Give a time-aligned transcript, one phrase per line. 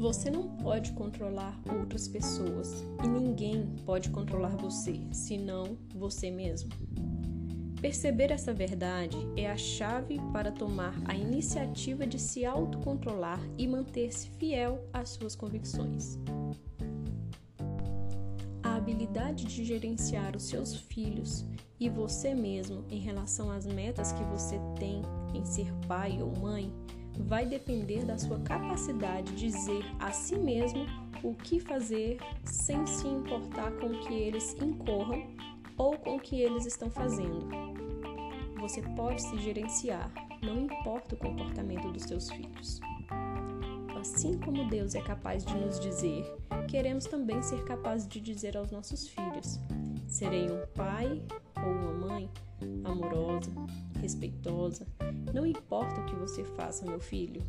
[0.00, 2.72] Você não pode controlar outras pessoas
[3.04, 6.70] e ninguém pode controlar você, senão você mesmo.
[7.82, 14.30] Perceber essa verdade é a chave para tomar a iniciativa de se autocontrolar e manter-se
[14.30, 16.18] fiel às suas convicções.
[18.62, 21.44] A habilidade de gerenciar os seus filhos
[21.78, 25.02] e você mesmo em relação às metas que você tem
[25.34, 26.72] em ser pai ou mãe
[27.18, 30.86] vai depender da sua capacidade de dizer a si mesmo
[31.22, 35.26] o que fazer sem se importar com que eles incorram
[35.76, 37.48] ou com o que eles estão fazendo.
[38.58, 42.80] Você pode se gerenciar, não importa o comportamento dos seus filhos.
[43.98, 46.24] Assim como Deus é capaz de nos dizer,
[46.68, 49.58] queremos também ser capazes de dizer aos nossos filhos:
[50.06, 51.22] serei um pai
[51.56, 52.30] ou uma mãe
[52.84, 53.50] amorosa,
[54.00, 54.86] respeitosa.
[55.32, 57.42] Não importa o que você faça, meu filho.